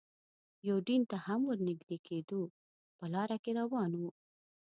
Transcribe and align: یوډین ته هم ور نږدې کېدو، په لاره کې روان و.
یوډین 0.69 1.01
ته 1.09 1.17
هم 1.25 1.41
ور 1.45 1.59
نږدې 1.69 1.97
کېدو، 2.07 2.41
په 2.97 3.05
لاره 3.13 3.37
کې 3.43 3.51
روان 3.59 3.91
و. 3.99 4.01